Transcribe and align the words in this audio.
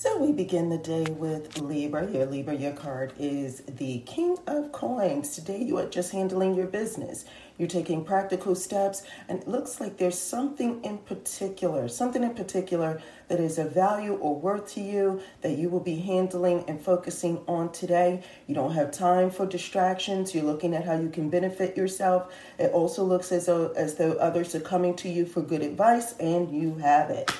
So 0.00 0.16
we 0.16 0.30
begin 0.30 0.68
the 0.68 0.78
day 0.78 1.06
with 1.10 1.58
Libra. 1.58 2.08
Your 2.08 2.26
Libra, 2.26 2.54
your 2.54 2.70
card 2.70 3.12
is 3.18 3.64
the 3.66 3.98
King 4.06 4.38
of 4.46 4.70
Coins. 4.70 5.30
Today 5.30 5.60
you 5.60 5.76
are 5.78 5.88
just 5.88 6.12
handling 6.12 6.54
your 6.54 6.68
business. 6.68 7.24
You're 7.58 7.66
taking 7.66 8.04
practical 8.04 8.54
steps, 8.54 9.02
and 9.28 9.40
it 9.40 9.48
looks 9.48 9.80
like 9.80 9.96
there's 9.96 10.16
something 10.16 10.84
in 10.84 10.98
particular, 10.98 11.88
something 11.88 12.22
in 12.22 12.32
particular 12.34 13.02
that 13.26 13.40
is 13.40 13.58
of 13.58 13.74
value 13.74 14.14
or 14.14 14.36
worth 14.36 14.72
to 14.74 14.80
you 14.80 15.20
that 15.40 15.58
you 15.58 15.68
will 15.68 15.80
be 15.80 15.96
handling 15.96 16.64
and 16.68 16.80
focusing 16.80 17.42
on 17.48 17.72
today. 17.72 18.22
You 18.46 18.54
don't 18.54 18.74
have 18.74 18.92
time 18.92 19.30
for 19.30 19.46
distractions. 19.46 20.32
You're 20.32 20.44
looking 20.44 20.76
at 20.76 20.84
how 20.84 20.96
you 20.96 21.08
can 21.08 21.28
benefit 21.28 21.76
yourself. 21.76 22.32
It 22.56 22.70
also 22.70 23.02
looks 23.02 23.32
as 23.32 23.46
though 23.46 23.72
as 23.72 23.96
though 23.96 24.12
others 24.12 24.54
are 24.54 24.60
coming 24.60 24.94
to 24.94 25.08
you 25.08 25.26
for 25.26 25.42
good 25.42 25.62
advice, 25.62 26.14
and 26.20 26.56
you 26.56 26.76
have 26.76 27.10
it. 27.10 27.32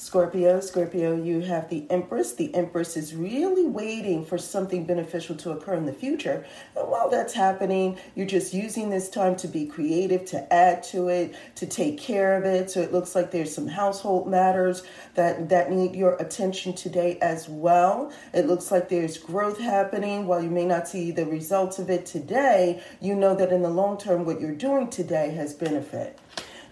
Scorpio, 0.00 0.60
Scorpio, 0.60 1.16
you 1.16 1.40
have 1.40 1.68
the 1.70 1.84
Empress. 1.90 2.32
The 2.32 2.54
Empress 2.54 2.96
is 2.96 3.16
really 3.16 3.66
waiting 3.66 4.24
for 4.24 4.38
something 4.38 4.84
beneficial 4.84 5.34
to 5.34 5.50
occur 5.50 5.74
in 5.74 5.86
the 5.86 5.92
future. 5.92 6.46
And 6.76 6.88
while 6.88 7.10
that's 7.10 7.34
happening, 7.34 7.98
you're 8.14 8.24
just 8.24 8.54
using 8.54 8.90
this 8.90 9.08
time 9.08 9.34
to 9.36 9.48
be 9.48 9.66
creative, 9.66 10.24
to 10.26 10.52
add 10.54 10.84
to 10.84 11.08
it, 11.08 11.34
to 11.56 11.66
take 11.66 11.98
care 11.98 12.36
of 12.36 12.44
it. 12.44 12.70
So 12.70 12.80
it 12.80 12.92
looks 12.92 13.16
like 13.16 13.32
there's 13.32 13.52
some 13.52 13.66
household 13.66 14.28
matters 14.28 14.84
that, 15.16 15.48
that 15.48 15.72
need 15.72 15.96
your 15.96 16.14
attention 16.20 16.74
today 16.74 17.18
as 17.20 17.48
well. 17.48 18.12
It 18.32 18.46
looks 18.46 18.70
like 18.70 18.88
there's 18.88 19.18
growth 19.18 19.58
happening. 19.58 20.28
While 20.28 20.44
you 20.44 20.50
may 20.50 20.64
not 20.64 20.86
see 20.86 21.10
the 21.10 21.26
results 21.26 21.80
of 21.80 21.90
it 21.90 22.06
today, 22.06 22.80
you 23.00 23.16
know 23.16 23.34
that 23.34 23.50
in 23.50 23.62
the 23.62 23.70
long 23.70 23.98
term, 23.98 24.24
what 24.24 24.40
you're 24.40 24.54
doing 24.54 24.90
today 24.90 25.30
has 25.30 25.54
benefit. 25.54 26.16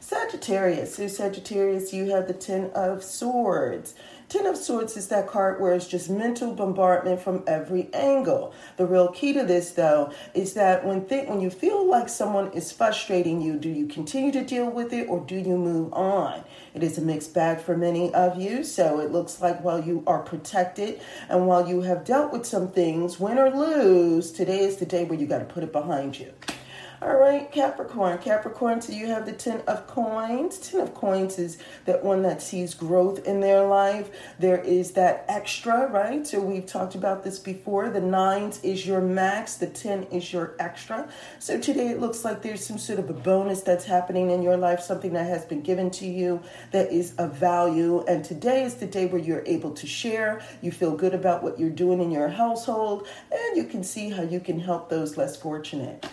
Sagittarius. 0.07 0.95
So 0.95 1.09
Sagittarius, 1.09 1.93
you 1.93 2.13
have 2.13 2.29
the 2.29 2.33
Ten 2.33 2.71
of 2.77 3.03
Swords. 3.03 3.97
Ten 4.29 4.47
of 4.47 4.57
Swords 4.57 4.97
is 4.97 5.09
that 5.09 5.27
card 5.27 5.61
where 5.61 5.73
it's 5.75 5.89
just 5.89 6.09
mental 6.09 6.55
bombardment 6.55 7.21
from 7.21 7.43
every 7.49 7.89
angle. 7.93 8.55
The 8.77 8.87
real 8.87 9.09
key 9.09 9.33
to 9.33 9.43
this, 9.43 9.73
though, 9.73 10.13
is 10.33 10.55
that 10.55 10.87
when 10.87 11.07
th- 11.07 11.29
when 11.29 11.41
you 11.41 11.51
feel 11.51 11.85
like 11.85 12.09
someone 12.09 12.53
is 12.53 12.71
frustrating 12.71 13.43
you, 13.43 13.59
do 13.59 13.69
you 13.69 13.89
continue 13.89 14.31
to 14.31 14.45
deal 14.45 14.71
with 14.71 14.93
it 14.93 15.09
or 15.09 15.25
do 15.27 15.35
you 15.35 15.59
move 15.59 15.93
on? 15.93 16.45
It 16.73 16.85
is 16.85 16.99
a 16.99 17.03
mixed 17.03 17.35
bag 17.35 17.59
for 17.59 17.77
many 17.77 18.15
of 18.15 18.41
you, 18.41 18.63
so 18.63 19.01
it 19.01 19.11
looks 19.11 19.41
like 19.41 19.65
while 19.65 19.83
you 19.83 20.05
are 20.07 20.23
protected 20.23 21.01
and 21.29 21.49
while 21.49 21.69
you 21.69 21.81
have 21.81 22.05
dealt 22.05 22.33
with 22.33 22.47
some 22.47 22.69
things, 22.71 23.19
win 23.19 23.39
or 23.39 23.51
lose, 23.51 24.31
today 24.31 24.61
is 24.61 24.77
the 24.77 24.87
day 24.87 25.03
where 25.03 25.19
you 25.19 25.27
got 25.27 25.41
to 25.41 25.45
put 25.47 25.65
it 25.65 25.73
behind 25.73 26.17
you. 26.17 26.33
All 27.03 27.19
right, 27.19 27.53
Capricorn. 27.53 28.17
Capricorn, 28.17 28.81
so 28.81 28.91
you 28.91 29.09
have 29.09 29.27
the 29.27 29.33
Ten 29.33 29.61
of 29.67 29.87
Coins. 29.87 30.59
Ten 30.59 30.81
of 30.81 30.95
Coins 30.95 31.39
is 31.39 31.59
that 31.85 32.03
one 32.03 32.23
that 32.23 32.41
sees 32.41 32.73
growth 32.73 33.27
in 33.27 33.41
their 33.41 33.67
life. 33.67 34.09
There 34.39 34.63
is 34.63 34.93
that 34.93 35.27
extra, 35.29 35.89
right? 35.89 36.27
So 36.27 36.41
we've 36.41 36.65
talked 36.65 36.95
about 36.95 37.23
this 37.23 37.39
before. 37.39 37.91
The 37.91 38.01
nines 38.01 38.65
is 38.65 38.87
your 38.87 39.03
max, 39.03 39.57
the 39.57 39.67
10 39.67 40.05
is 40.05 40.33
your 40.33 40.55
extra. 40.59 41.07
So 41.39 41.61
today 41.61 41.89
it 41.89 42.01
looks 42.01 42.25
like 42.25 42.41
there's 42.41 42.65
some 42.65 42.79
sort 42.79 42.99
of 42.99 43.11
a 43.11 43.15
bonus 43.15 43.61
that's 43.61 43.85
happening 43.85 44.31
in 44.31 44.41
your 44.41 44.57
life, 44.57 44.81
something 44.81 45.13
that 45.13 45.27
has 45.27 45.45
been 45.45 45.61
given 45.61 45.91
to 45.91 46.07
you 46.07 46.41
that 46.71 46.91
is 46.91 47.15
of 47.17 47.35
value. 47.35 48.07
And 48.09 48.25
today 48.25 48.65
is 48.65 48.77
the 48.77 48.87
day 48.87 49.05
where 49.05 49.21
you're 49.21 49.45
able 49.45 49.73
to 49.73 49.87
share. 49.87 50.41
You 50.63 50.73
feel 50.73 50.97
good 50.97 51.13
about 51.13 51.43
what 51.43 51.61
you're 51.61 51.69
doing 51.69 52.01
in 52.01 52.11
your 52.11 52.29
household, 52.29 53.07
and 53.31 53.55
you 53.55 53.65
can 53.65 53.85
see 53.85 54.09
how 54.09 54.23
you 54.23 54.41
can 54.41 54.59
help 54.59 54.89
those 54.89 55.19
less 55.19 55.37
fortunate. 55.37 56.07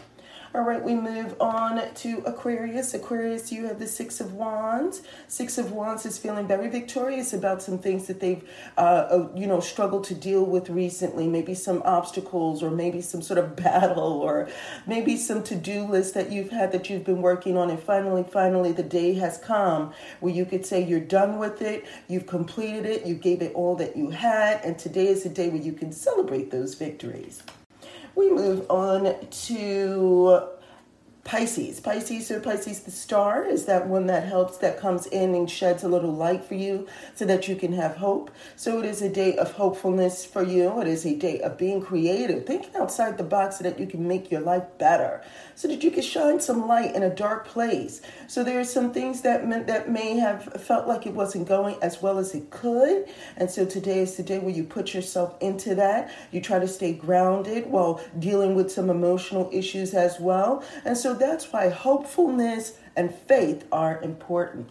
All 0.55 0.61
right, 0.61 0.83
we 0.83 0.93
move 0.93 1.35
on 1.41 1.81
to 1.95 2.21
Aquarius. 2.27 2.93
Aquarius, 2.93 3.51
you 3.51 3.65
have 3.65 3.79
the 3.79 3.87
Six 3.87 4.21
of 4.21 4.33
Wands. 4.33 5.01
Six 5.27 5.57
of 5.57 5.71
Wands 5.71 6.05
is 6.05 6.19
feeling 6.19 6.45
very 6.45 6.69
victorious 6.69 7.33
about 7.33 7.63
some 7.63 7.79
things 7.79 8.05
that 8.05 8.19
they've, 8.19 8.47
uh, 8.77 8.81
uh, 8.81 9.29
you 9.33 9.47
know, 9.47 9.59
struggled 9.59 10.03
to 10.03 10.13
deal 10.13 10.45
with 10.45 10.69
recently. 10.69 11.25
Maybe 11.25 11.55
some 11.55 11.81
obstacles, 11.85 12.61
or 12.61 12.69
maybe 12.69 13.01
some 13.01 13.23
sort 13.23 13.39
of 13.39 13.55
battle, 13.63 14.21
or 14.21 14.47
maybe 14.85 15.17
some 15.17 15.41
to-do 15.41 15.85
list 15.85 16.13
that 16.13 16.31
you've 16.31 16.51
had 16.51 16.71
that 16.71 16.87
you've 16.87 17.03
been 17.03 17.23
working 17.23 17.57
on, 17.57 17.71
and 17.71 17.79
finally, 17.79 18.23
finally, 18.23 18.73
the 18.73 18.83
day 18.83 19.15
has 19.15 19.39
come 19.39 19.91
where 20.19 20.35
you 20.35 20.45
could 20.45 20.67
say 20.67 20.83
you're 20.83 20.99
done 20.99 21.39
with 21.39 21.63
it, 21.63 21.83
you've 22.07 22.27
completed 22.27 22.85
it, 22.85 23.07
you 23.07 23.15
gave 23.15 23.41
it 23.41 23.55
all 23.55 23.75
that 23.77 23.97
you 23.97 24.11
had, 24.11 24.63
and 24.63 24.77
today 24.77 25.07
is 25.07 25.23
the 25.23 25.29
day 25.29 25.49
where 25.49 25.63
you 25.63 25.73
can 25.73 25.91
celebrate 25.91 26.51
those 26.51 26.75
victories 26.75 27.41
we 28.15 28.29
move 28.31 28.65
on 28.69 29.15
to 29.29 30.47
Pisces. 31.23 31.79
Pisces, 31.79 32.27
so 32.27 32.39
Pisces, 32.41 32.81
the 32.81 32.91
star 32.91 33.45
is 33.45 33.63
that 33.65 33.87
one 33.87 34.07
that 34.07 34.25
helps, 34.25 34.57
that 34.57 34.77
comes 34.77 35.05
in 35.05 35.33
and 35.33 35.49
sheds 35.49 35.81
a 35.81 35.87
little 35.87 36.11
light 36.11 36.43
for 36.43 36.55
you 36.55 36.85
so 37.15 37.23
that 37.25 37.47
you 37.47 37.55
can 37.55 37.71
have 37.71 37.95
hope. 37.95 38.29
So 38.57 38.79
it 38.79 38.85
is 38.85 39.01
a 39.01 39.09
day 39.09 39.37
of 39.37 39.53
hopefulness 39.53 40.25
for 40.25 40.43
you. 40.43 40.81
It 40.81 40.87
is 40.87 41.05
a 41.05 41.15
day 41.15 41.39
of 41.39 41.57
being 41.57 41.81
creative, 41.81 42.45
thinking 42.45 42.75
outside 42.75 43.17
the 43.17 43.23
box 43.23 43.57
so 43.57 43.63
that 43.63 43.79
you 43.79 43.87
can 43.87 44.05
make 44.05 44.31
your 44.31 44.41
life 44.41 44.65
better, 44.77 45.23
so 45.55 45.69
that 45.69 45.81
you 45.81 45.91
can 45.91 46.03
shine 46.03 46.41
some 46.41 46.67
light 46.67 46.93
in 46.93 47.03
a 47.03 47.15
dark 47.15 47.47
place. 47.47 48.01
So 48.27 48.43
there 48.43 48.59
are 48.59 48.65
some 48.65 48.91
things 48.91 49.21
that, 49.21 49.47
meant, 49.47 49.67
that 49.67 49.89
may 49.89 50.17
have 50.17 50.43
felt 50.61 50.87
like 50.89 51.07
it 51.07 51.13
wasn't 51.13 51.47
going 51.47 51.77
as 51.81 52.01
well 52.01 52.17
as 52.17 52.35
it 52.35 52.49
could. 52.49 53.07
And 53.37 53.49
so 53.49 53.65
today 53.65 53.99
is 53.99 54.17
the 54.17 54.23
day 54.23 54.39
where 54.39 54.53
you 54.53 54.65
put 54.65 54.93
yourself 54.93 55.37
into 55.39 55.73
that. 55.75 56.11
You 56.31 56.41
try 56.41 56.59
to 56.59 56.67
stay 56.67 56.91
grounded 56.91 57.67
while 57.67 58.01
dealing 58.19 58.55
with 58.55 58.69
some 58.69 58.89
emotional 58.89 59.49
issues 59.53 59.93
as 59.93 60.19
well. 60.19 60.65
And 60.83 60.97
so 60.97 61.12
that's 61.13 61.51
why 61.51 61.69
hopefulness 61.69 62.77
and 62.95 63.13
faith 63.13 63.65
are 63.71 64.01
important. 64.01 64.69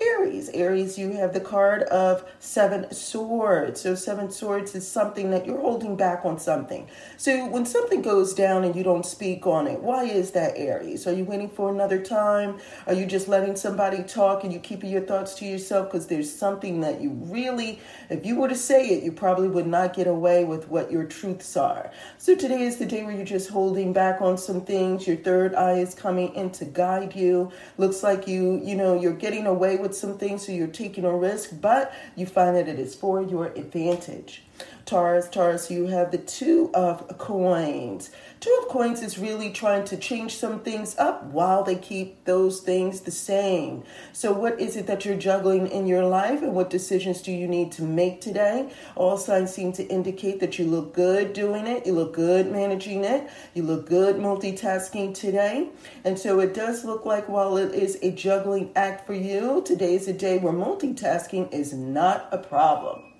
Aries. 0.00 0.48
Aries, 0.54 0.98
you 0.98 1.12
have 1.12 1.32
the 1.32 1.40
card 1.40 1.82
of 1.84 2.24
seven 2.40 2.92
swords. 2.92 3.80
So, 3.80 3.94
seven 3.94 4.30
swords 4.30 4.74
is 4.74 4.86
something 4.86 5.30
that 5.30 5.46
you're 5.46 5.60
holding 5.60 5.96
back 5.96 6.24
on 6.24 6.38
something. 6.38 6.88
So, 7.16 7.46
when 7.48 7.66
something 7.66 8.02
goes 8.02 8.34
down 8.34 8.64
and 8.64 8.74
you 8.74 8.82
don't 8.82 9.04
speak 9.04 9.46
on 9.46 9.66
it, 9.66 9.80
why 9.80 10.04
is 10.04 10.30
that, 10.32 10.54
Aries? 10.56 11.06
Are 11.06 11.12
you 11.12 11.24
waiting 11.24 11.48
for 11.48 11.70
another 11.70 12.02
time? 12.02 12.58
Are 12.86 12.94
you 12.94 13.06
just 13.06 13.28
letting 13.28 13.56
somebody 13.56 14.02
talk 14.02 14.44
and 14.44 14.52
you 14.52 14.58
keeping 14.58 14.90
your 14.90 15.02
thoughts 15.02 15.34
to 15.34 15.44
yourself 15.44 15.90
because 15.90 16.06
there's 16.06 16.32
something 16.32 16.80
that 16.80 17.00
you 17.00 17.10
really, 17.10 17.80
if 18.08 18.24
you 18.24 18.36
were 18.36 18.48
to 18.48 18.56
say 18.56 18.88
it, 18.88 19.02
you 19.02 19.12
probably 19.12 19.48
would 19.48 19.66
not 19.66 19.94
get 19.94 20.06
away 20.06 20.44
with 20.44 20.68
what 20.68 20.90
your 20.90 21.04
truths 21.04 21.56
are. 21.56 21.90
So, 22.18 22.34
today 22.34 22.62
is 22.62 22.78
the 22.78 22.86
day 22.86 23.02
where 23.02 23.14
you're 23.14 23.24
just 23.24 23.50
holding 23.50 23.92
back 23.92 24.22
on 24.22 24.38
some 24.38 24.62
things. 24.62 25.06
Your 25.06 25.16
third 25.16 25.54
eye 25.54 25.78
is 25.78 25.94
coming 25.94 26.34
in 26.34 26.50
to 26.52 26.64
guide 26.64 27.14
you. 27.14 27.52
Looks 27.76 28.02
like 28.02 28.26
you, 28.26 28.60
you 28.64 28.74
know, 28.74 28.98
you're 28.98 29.12
getting 29.12 29.46
away 29.46 29.76
with 29.82 29.96
some 29.96 30.16
things, 30.16 30.46
so 30.46 30.52
you're 30.52 30.66
taking 30.68 31.04
a 31.04 31.14
risk, 31.14 31.50
but 31.60 31.92
you 32.16 32.24
find 32.24 32.56
that 32.56 32.68
it 32.68 32.78
is 32.78 32.94
for 32.94 33.20
your 33.20 33.46
advantage. 33.46 34.42
Taurus, 34.84 35.28
Taurus, 35.28 35.70
you 35.70 35.86
have 35.86 36.10
the 36.10 36.18
two 36.18 36.70
of 36.74 37.18
coins. 37.18 38.10
Two 38.40 38.58
of 38.62 38.68
coins 38.68 39.02
is 39.02 39.18
really 39.18 39.50
trying 39.50 39.84
to 39.84 39.96
change 39.96 40.34
some 40.36 40.60
things 40.60 40.98
up 40.98 41.24
while 41.24 41.62
they 41.62 41.76
keep 41.76 42.24
those 42.24 42.60
things 42.60 43.00
the 43.00 43.10
same. 43.10 43.84
So, 44.12 44.32
what 44.32 44.58
is 44.58 44.76
it 44.76 44.86
that 44.88 45.04
you're 45.04 45.16
juggling 45.16 45.68
in 45.68 45.86
your 45.86 46.04
life, 46.04 46.42
and 46.42 46.54
what 46.54 46.70
decisions 46.70 47.22
do 47.22 47.30
you 47.30 47.46
need 47.46 47.70
to 47.72 47.82
make 47.82 48.20
today? 48.20 48.70
All 48.96 49.16
signs 49.16 49.54
seem 49.54 49.72
to 49.74 49.86
indicate 49.86 50.40
that 50.40 50.58
you 50.58 50.64
look 50.64 50.94
good 50.94 51.32
doing 51.32 51.66
it, 51.66 51.86
you 51.86 51.92
look 51.92 52.14
good 52.14 52.50
managing 52.50 53.04
it, 53.04 53.30
you 53.54 53.62
look 53.62 53.88
good 53.88 54.16
multitasking 54.16 55.14
today. 55.14 55.68
And 56.04 56.18
so, 56.18 56.40
it 56.40 56.54
does 56.54 56.84
look 56.84 57.06
like 57.06 57.28
while 57.28 57.56
it 57.56 57.72
is 57.74 57.98
a 58.02 58.10
juggling 58.10 58.72
act 58.74 59.06
for 59.06 59.14
you, 59.14 59.62
today 59.64 59.94
is 59.94 60.08
a 60.08 60.12
day 60.12 60.38
where 60.38 60.52
multitasking 60.52 61.52
is 61.52 61.72
not 61.72 62.28
a 62.32 62.38
problem. 62.38 63.11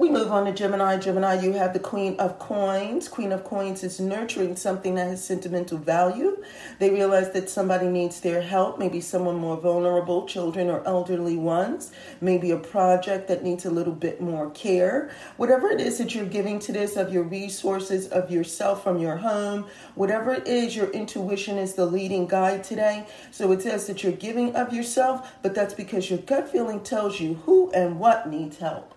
We 0.00 0.08
move 0.08 0.32
on 0.32 0.46
to 0.46 0.52
Gemini. 0.52 0.96
Gemini, 0.96 1.42
you 1.42 1.52
have 1.52 1.74
the 1.74 1.78
Queen 1.78 2.16
of 2.18 2.38
Coins. 2.38 3.06
Queen 3.06 3.32
of 3.32 3.44
Coins 3.44 3.84
is 3.84 4.00
nurturing 4.00 4.56
something 4.56 4.94
that 4.94 5.08
has 5.08 5.22
sentimental 5.22 5.76
value. 5.76 6.42
They 6.78 6.88
realize 6.88 7.32
that 7.32 7.50
somebody 7.50 7.86
needs 7.86 8.20
their 8.20 8.40
help, 8.40 8.78
maybe 8.78 9.02
someone 9.02 9.36
more 9.36 9.58
vulnerable, 9.58 10.26
children 10.26 10.70
or 10.70 10.82
elderly 10.86 11.36
ones, 11.36 11.92
maybe 12.22 12.50
a 12.50 12.56
project 12.56 13.28
that 13.28 13.44
needs 13.44 13.66
a 13.66 13.70
little 13.70 13.92
bit 13.92 14.22
more 14.22 14.48
care. 14.52 15.10
Whatever 15.36 15.70
it 15.70 15.82
is 15.82 15.98
that 15.98 16.14
you're 16.14 16.24
giving 16.24 16.60
to 16.60 16.72
this, 16.72 16.96
of 16.96 17.12
your 17.12 17.24
resources, 17.24 18.08
of 18.08 18.30
yourself 18.30 18.82
from 18.82 19.00
your 19.00 19.18
home, 19.18 19.66
whatever 19.96 20.32
it 20.32 20.48
is, 20.48 20.74
your 20.74 20.88
intuition 20.92 21.58
is 21.58 21.74
the 21.74 21.84
leading 21.84 22.26
guide 22.26 22.64
today. 22.64 23.06
So 23.32 23.52
it 23.52 23.60
says 23.60 23.86
that 23.88 24.02
you're 24.02 24.12
giving 24.12 24.56
of 24.56 24.72
yourself, 24.72 25.30
but 25.42 25.54
that's 25.54 25.74
because 25.74 26.08
your 26.08 26.20
gut 26.20 26.48
feeling 26.48 26.82
tells 26.82 27.20
you 27.20 27.34
who 27.44 27.70
and 27.72 28.00
what 28.00 28.26
needs 28.26 28.56
help. 28.56 28.94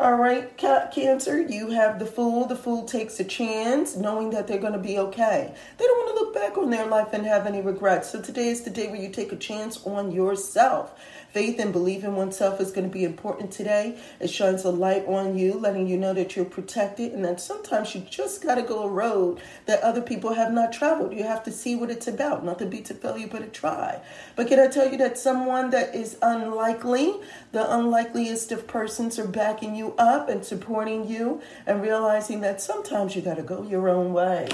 All 0.00 0.14
right, 0.14 0.56
Cancer, 0.56 1.42
you 1.42 1.72
have 1.72 1.98
the 1.98 2.06
fool. 2.06 2.46
The 2.46 2.56
fool 2.56 2.86
takes 2.86 3.20
a 3.20 3.24
chance 3.24 3.96
knowing 3.96 4.30
that 4.30 4.46
they're 4.46 4.56
going 4.56 4.72
to 4.72 4.78
be 4.78 4.98
okay. 4.98 5.54
They 5.76 5.84
don't 5.84 5.98
want 5.98 6.09
look 6.30 6.42
back 6.42 6.58
on 6.58 6.70
their 6.70 6.86
life 6.86 7.12
and 7.12 7.26
have 7.26 7.46
any 7.46 7.60
regrets. 7.60 8.10
So 8.10 8.20
today 8.20 8.48
is 8.48 8.62
the 8.62 8.70
day 8.70 8.88
where 8.88 9.00
you 9.00 9.08
take 9.08 9.32
a 9.32 9.36
chance 9.36 9.84
on 9.84 10.12
yourself. 10.12 10.98
Faith 11.32 11.58
and 11.58 11.72
belief 11.72 12.04
in 12.04 12.14
oneself 12.14 12.60
is 12.60 12.72
going 12.72 12.88
to 12.88 12.92
be 12.92 13.04
important 13.04 13.50
today. 13.50 13.98
It 14.20 14.30
shines 14.30 14.64
a 14.64 14.70
light 14.70 15.06
on 15.06 15.38
you, 15.38 15.54
letting 15.54 15.86
you 15.86 15.96
know 15.96 16.12
that 16.14 16.36
you're 16.36 16.44
protected 16.44 17.12
and 17.12 17.24
that 17.24 17.40
sometimes 17.40 17.94
you 17.94 18.02
just 18.02 18.42
got 18.42 18.56
to 18.56 18.62
go 18.62 18.84
a 18.84 18.88
road 18.88 19.40
that 19.66 19.82
other 19.82 20.00
people 20.00 20.34
have 20.34 20.52
not 20.52 20.72
traveled. 20.72 21.12
You 21.12 21.24
have 21.24 21.42
to 21.44 21.52
see 21.52 21.74
what 21.74 21.90
it's 21.90 22.08
about, 22.08 22.44
not 22.44 22.58
to 22.60 22.66
be 22.66 22.80
to 22.82 22.94
failure, 22.94 23.28
but 23.28 23.40
to 23.40 23.48
try. 23.48 24.00
But 24.36 24.48
can 24.48 24.58
I 24.60 24.68
tell 24.68 24.90
you 24.90 24.98
that 24.98 25.18
someone 25.18 25.70
that 25.70 25.94
is 25.94 26.16
unlikely, 26.22 27.14
the 27.52 27.72
unlikeliest 27.72 28.52
of 28.52 28.66
persons 28.66 29.18
are 29.18 29.28
backing 29.28 29.74
you 29.74 29.94
up 29.98 30.28
and 30.28 30.44
supporting 30.44 31.08
you 31.08 31.40
and 31.66 31.82
realizing 31.82 32.40
that 32.42 32.60
sometimes 32.60 33.16
you 33.16 33.22
got 33.22 33.36
to 33.36 33.42
go 33.42 33.62
your 33.64 33.88
own 33.88 34.12
way. 34.12 34.48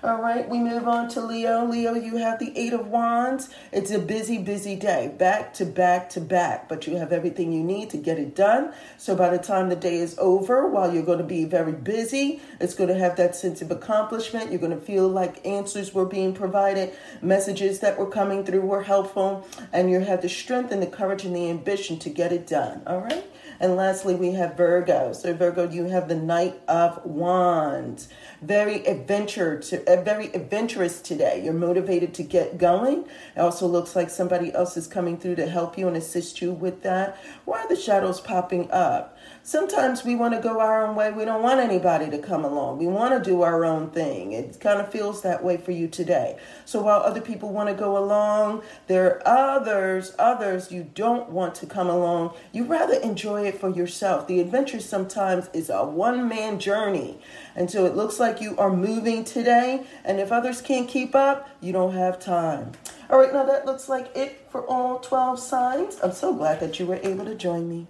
All 0.00 0.22
right, 0.22 0.48
we 0.48 0.60
move 0.60 0.86
on 0.86 1.08
to 1.10 1.20
Leo. 1.20 1.64
Leo, 1.64 1.92
you 1.92 2.18
have 2.18 2.38
the 2.38 2.56
Eight 2.56 2.72
of 2.72 2.86
Wands. 2.86 3.48
It's 3.72 3.90
a 3.90 3.98
busy, 3.98 4.38
busy 4.38 4.76
day, 4.76 5.12
back 5.18 5.52
to 5.54 5.64
back 5.64 6.08
to 6.10 6.20
back, 6.20 6.68
but 6.68 6.86
you 6.86 6.96
have 6.98 7.12
everything 7.12 7.52
you 7.52 7.64
need 7.64 7.90
to 7.90 7.96
get 7.96 8.16
it 8.16 8.36
done. 8.36 8.72
So 8.96 9.16
by 9.16 9.30
the 9.30 9.42
time 9.42 9.68
the 9.68 9.74
day 9.74 9.96
is 9.96 10.16
over, 10.18 10.68
while 10.68 10.94
you're 10.94 11.02
going 11.02 11.18
to 11.18 11.24
be 11.24 11.46
very 11.46 11.72
busy, 11.72 12.40
it's 12.60 12.74
going 12.74 12.90
to 12.90 12.98
have 12.98 13.16
that 13.16 13.34
sense 13.34 13.60
of 13.60 13.72
accomplishment. 13.72 14.52
You're 14.52 14.60
going 14.60 14.78
to 14.78 14.80
feel 14.80 15.08
like 15.08 15.44
answers 15.44 15.92
were 15.92 16.06
being 16.06 16.32
provided, 16.32 16.94
messages 17.20 17.80
that 17.80 17.98
were 17.98 18.08
coming 18.08 18.44
through 18.44 18.60
were 18.60 18.84
helpful, 18.84 19.48
and 19.72 19.90
you 19.90 19.98
have 19.98 20.22
the 20.22 20.28
strength 20.28 20.70
and 20.70 20.80
the 20.80 20.86
courage 20.86 21.24
and 21.24 21.34
the 21.34 21.50
ambition 21.50 21.98
to 21.98 22.08
get 22.08 22.32
it 22.32 22.46
done. 22.46 22.82
All 22.86 23.00
right. 23.00 23.24
And 23.60 23.74
lastly, 23.74 24.14
we 24.14 24.32
have 24.32 24.56
Virgo. 24.56 25.12
So 25.12 25.34
Virgo, 25.34 25.68
you 25.68 25.86
have 25.86 26.08
the 26.08 26.14
Knight 26.14 26.60
of 26.68 27.04
Wands. 27.04 28.08
Very 28.40 28.86
adventure 28.86 29.58
to, 29.58 29.84
uh, 29.84 30.02
very 30.02 30.26
adventurous 30.32 31.00
today. 31.00 31.42
You're 31.44 31.54
motivated 31.54 32.14
to 32.14 32.22
get 32.22 32.56
going. 32.56 33.04
It 33.34 33.40
also 33.40 33.66
looks 33.66 33.96
like 33.96 34.10
somebody 34.10 34.54
else 34.54 34.76
is 34.76 34.86
coming 34.86 35.18
through 35.18 35.36
to 35.36 35.48
help 35.48 35.76
you 35.76 35.88
and 35.88 35.96
assist 35.96 36.40
you 36.40 36.52
with 36.52 36.82
that. 36.82 37.18
Why 37.44 37.58
are 37.58 37.68
the 37.68 37.76
shadows 37.76 38.20
popping 38.20 38.70
up? 38.70 39.17
Sometimes 39.42 40.04
we 40.04 40.14
want 40.14 40.34
to 40.34 40.40
go 40.40 40.60
our 40.60 40.86
own 40.86 40.94
way. 40.94 41.10
We 41.12 41.24
don't 41.24 41.42
want 41.42 41.60
anybody 41.60 42.10
to 42.10 42.18
come 42.18 42.44
along. 42.44 42.78
We 42.78 42.86
want 42.86 43.12
to 43.22 43.30
do 43.30 43.42
our 43.42 43.64
own 43.64 43.90
thing. 43.90 44.32
It 44.32 44.60
kind 44.60 44.80
of 44.80 44.90
feels 44.90 45.22
that 45.22 45.42
way 45.42 45.56
for 45.56 45.72
you 45.72 45.88
today. 45.88 46.38
So 46.64 46.82
while 46.82 47.00
other 47.00 47.20
people 47.20 47.50
want 47.50 47.68
to 47.68 47.74
go 47.74 47.96
along, 47.96 48.62
there 48.86 49.26
are 49.26 49.56
others, 49.58 50.14
others 50.18 50.70
you 50.70 50.90
don't 50.94 51.30
want 51.30 51.54
to 51.56 51.66
come 51.66 51.88
along. 51.88 52.34
You 52.52 52.64
rather 52.64 52.94
enjoy 52.94 53.46
it 53.46 53.58
for 53.58 53.68
yourself. 53.68 54.26
The 54.26 54.40
adventure 54.40 54.80
sometimes 54.80 55.48
is 55.52 55.70
a 55.70 55.84
one 55.84 56.28
man 56.28 56.58
journey. 56.58 57.20
And 57.56 57.70
so 57.70 57.86
it 57.86 57.96
looks 57.96 58.20
like 58.20 58.40
you 58.40 58.56
are 58.56 58.74
moving 58.74 59.24
today. 59.24 59.86
And 60.04 60.20
if 60.20 60.30
others 60.30 60.60
can't 60.60 60.88
keep 60.88 61.14
up, 61.14 61.48
you 61.60 61.72
don't 61.72 61.94
have 61.94 62.20
time. 62.20 62.72
All 63.10 63.18
right, 63.18 63.32
now 63.32 63.44
that 63.44 63.64
looks 63.64 63.88
like 63.88 64.14
it 64.14 64.46
for 64.50 64.66
all 64.66 64.98
12 64.98 65.40
signs. 65.40 65.98
I'm 66.02 66.12
so 66.12 66.34
glad 66.34 66.60
that 66.60 66.78
you 66.78 66.86
were 66.86 67.00
able 67.02 67.24
to 67.24 67.34
join 67.34 67.68
me. 67.68 67.86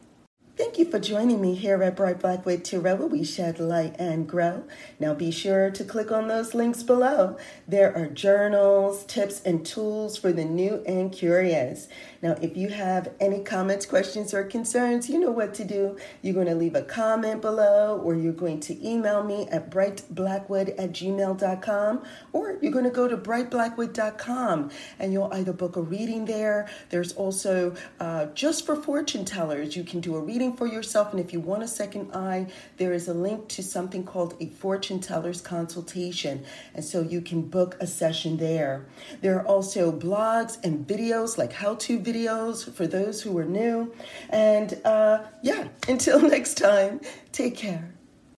Thank 0.58 0.76
you 0.76 0.90
for 0.90 0.98
joining 0.98 1.40
me 1.40 1.54
here 1.54 1.80
at 1.84 1.94
Bright 1.94 2.18
Blackwood 2.18 2.64
Tarot, 2.64 2.96
where 2.96 3.06
we 3.06 3.22
shed 3.22 3.60
light 3.60 3.94
and 3.96 4.28
grow. 4.28 4.64
Now 4.98 5.14
be 5.14 5.30
sure 5.30 5.70
to 5.70 5.84
click 5.84 6.10
on 6.10 6.26
those 6.26 6.52
links 6.52 6.82
below. 6.82 7.36
There 7.68 7.96
are 7.96 8.08
journals, 8.08 9.04
tips, 9.04 9.40
and 9.42 9.64
tools 9.64 10.18
for 10.18 10.32
the 10.32 10.44
new 10.44 10.82
and 10.84 11.12
curious. 11.12 11.86
Now, 12.20 12.36
if 12.42 12.56
you 12.56 12.70
have 12.70 13.12
any 13.20 13.44
comments, 13.44 13.86
questions, 13.86 14.34
or 14.34 14.42
concerns, 14.42 15.08
you 15.08 15.20
know 15.20 15.30
what 15.30 15.54
to 15.54 15.64
do. 15.64 15.96
You're 16.22 16.34
going 16.34 16.48
to 16.48 16.56
leave 16.56 16.74
a 16.74 16.82
comment 16.82 17.40
below, 17.40 18.00
or 18.02 18.16
you're 18.16 18.32
going 18.32 18.58
to 18.60 18.84
email 18.84 19.22
me 19.22 19.46
at 19.52 19.70
brightblackwood 19.70 20.70
at 20.70 20.90
gmail.com, 20.90 22.02
or 22.32 22.58
you're 22.60 22.72
going 22.72 22.84
to 22.84 22.90
go 22.90 23.06
to 23.06 23.16
brightblackwood.com 23.16 24.70
and 24.98 25.12
you'll 25.12 25.32
either 25.32 25.52
book 25.52 25.76
a 25.76 25.80
reading 25.80 26.24
there. 26.24 26.68
There's 26.90 27.12
also 27.12 27.76
uh, 28.00 28.26
just 28.34 28.66
for 28.66 28.74
fortune 28.74 29.24
tellers, 29.24 29.76
you 29.76 29.84
can 29.84 30.00
do 30.00 30.16
a 30.16 30.20
reading 30.20 30.47
for 30.56 30.66
yourself. 30.66 31.12
And 31.12 31.20
if 31.20 31.32
you 31.32 31.40
want 31.40 31.62
a 31.62 31.68
second 31.68 32.14
eye, 32.14 32.46
there 32.76 32.92
is 32.92 33.08
a 33.08 33.14
link 33.14 33.48
to 33.48 33.62
something 33.62 34.04
called 34.04 34.34
a 34.40 34.46
fortune 34.46 35.00
teller's 35.00 35.40
consultation. 35.40 36.44
And 36.74 36.84
so 36.84 37.00
you 37.00 37.20
can 37.20 37.42
book 37.42 37.76
a 37.80 37.86
session 37.86 38.36
there. 38.36 38.86
There 39.20 39.38
are 39.38 39.46
also 39.46 39.92
blogs 39.92 40.62
and 40.64 40.86
videos 40.86 41.38
like 41.38 41.52
how 41.52 41.74
to 41.76 41.98
videos 41.98 42.72
for 42.72 42.86
those 42.86 43.22
who 43.22 43.36
are 43.38 43.44
new. 43.44 43.92
And 44.30 44.80
uh, 44.84 45.24
yeah, 45.42 45.68
until 45.88 46.20
next 46.20 46.54
time, 46.54 47.00
take 47.32 47.56
care. 47.56 47.97